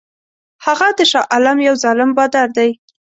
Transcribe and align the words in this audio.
هغه 0.65 0.87
د 0.97 0.99
شاه 1.11 1.27
عالم 1.33 1.57
یو 1.67 1.75
ظالم 1.83 2.09
بادار 2.17 2.49
دی. 2.57 2.69